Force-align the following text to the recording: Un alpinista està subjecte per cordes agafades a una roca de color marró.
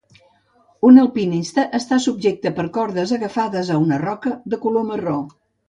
Un 0.87 0.95
alpinista 1.01 1.65
està 1.81 1.99
subjecte 2.07 2.53
per 2.61 2.67
cordes 2.79 3.15
agafades 3.21 3.73
a 3.77 3.81
una 3.85 4.03
roca 4.09 4.35
de 4.55 4.63
color 4.67 4.91
marró. 4.93 5.17